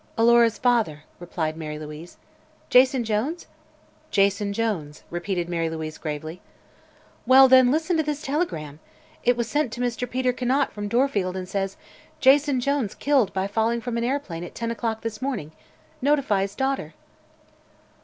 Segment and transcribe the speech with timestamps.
[0.17, 2.17] "Alora's father," replied Mary Louise.
[2.71, 3.45] "Jason Jones?"
[4.09, 6.41] "Jason Jones," repeated Mary Louise gravely.
[7.27, 8.79] "Well, then, listen to this telegram.
[9.23, 10.09] It was sent to Mr.
[10.09, 11.77] Peter Conant from Dorfield and says:
[12.19, 15.51] 'Jason Jones killed by falling from an aeroplane at ten o'clock this morning.
[16.01, 16.95] Notify his daughter.'"